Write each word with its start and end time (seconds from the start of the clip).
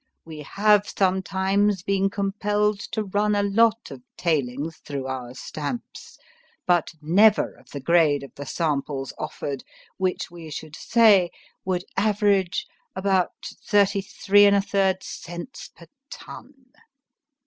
W 0.25 0.37
T 0.37 0.41
e 0.41 0.43
have 0.55 0.89
some 0.97 1.21
times 1.21 1.83
been 1.83 2.09
compelled 2.09 2.79
to 2.93 3.03
run 3.03 3.35
a 3.35 3.43
lot 3.43 3.91
of 3.91 4.01
tailings 4.17 4.77
through 4.77 5.05
our 5.05 5.35
stamps, 5.35 6.17
but 6.65 6.93
never 7.03 7.53
of 7.53 7.69
the 7.69 7.79
grade 7.81 8.23
of 8.23 8.33
the 8.33 8.47
samples 8.47 9.13
offered, 9.19 9.63
which, 9.97 10.31
we 10.31 10.49
should 10.49 10.75
say, 10.75 11.29
would 11.65 11.83
average 11.97 12.65
about 12.95 13.29
33 13.67 14.49
J 14.49 14.97
cents 15.03 15.69
per 15.75 15.85
ton. 16.09 16.51